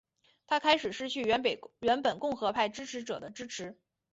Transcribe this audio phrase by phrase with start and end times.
[0.47, 3.77] 他开始失去原本共和派支持者的支持。